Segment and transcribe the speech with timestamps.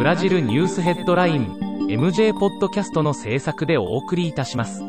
[0.00, 1.58] ブラジルニュースヘッドライン
[1.90, 4.82] MJ ポッドキャストの制作でお送りいたします。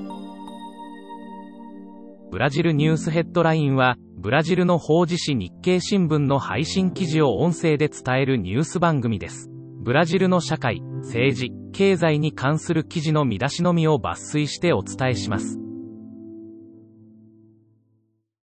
[2.32, 9.50] ブラジルニュースヘッドラインは、ブラジルの法事紙日経新聞の配信記事を音声で伝えるニュース番組です。
[9.82, 15.60] ブラジルの社会、政治、経済に関する記事の見出しのみを抜粋してお伝えします。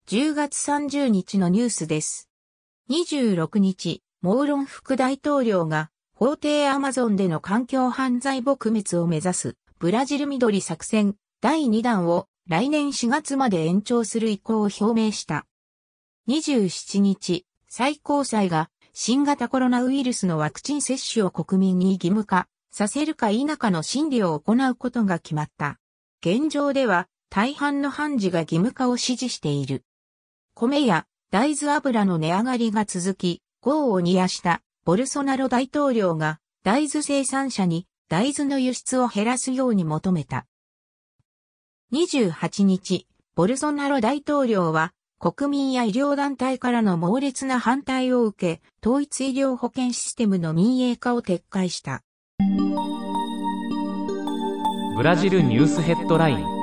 [0.09, 2.30] 10月30日のニュースです。
[2.88, 15.45] 26日、モーロン副大統領が法廷アマゾンでの環境犯罪撲滅を目指すブラジル緑作戦第2弾を来年4月まで延長する意向を表明した。
[16.30, 25.79] 27日、最高裁が新型コロナウイルスのワクチン接種を国民に義務化させるか否かの審理を行うことが決まった。
[26.24, 29.85] 現状では大半の判事が義務化を支持している。
[30.55, 40.46] 米や大豆油の値上がりが続き、豪を煮やしたボルソナロ大統領が大豆生産者に大豆の輸出を減らすように求めた。
[41.93, 52.04] 28日、ボルソナロ大統領は国民や医療団体からの猛烈な反対を受け、統一医療保険システムの民営化を撤回した。
[54.96, 56.56] ブラジルニュースヘッドライン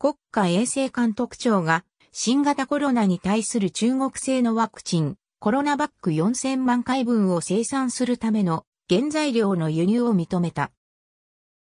[0.00, 10.72] 国家衛生監督庁が新型コロナに対する中国製のワクチン、コロナバック4000万回分を生産するための原材料の輸入を認めた。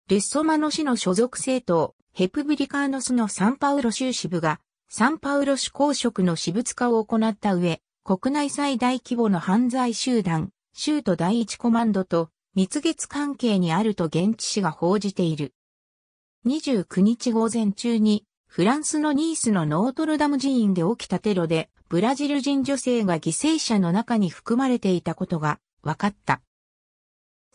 [0.10, 15.54] ルッソマノ市の所属政党、ヘプブリカーノスのサンパウロ州支部が、サンパウロ市公職の私物化を行った上、国内最大規模の犯罪集団、州都第一コマンドと蜜月関係にあると現地紙が報じている。
[16.46, 26.40] 29日午前中に、フランスのニースのノートルダム寺院で起きたテロで、ブラジル人女性が犠牲者の中に含まれていたことが分かった。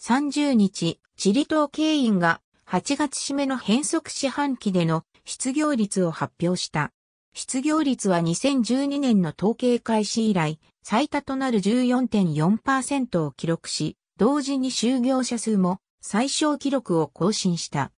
[0.00, 6.90] 30日、チリ島経員が8月締めの変則四半期での失業率を発表した。
[7.32, 17.92] 失業率は2012年の統計開始以来、最多となる14.4%を記録し、同時に就業者数も最小記録を更新した。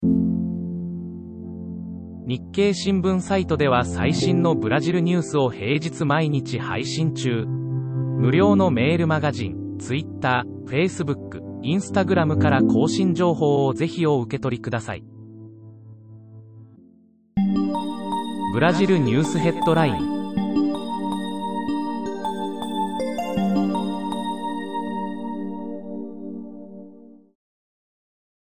[2.30, 7.44] 日経新聞サイトでは最新のブラジルニュースを平日毎日配信中。
[7.44, 15.02] 無料のメールマガジン、Twitter、Facebook、Instagram から更新情報をぜひお受け取りください。
[18.54, 20.19] ブラジルニュースヘッドライン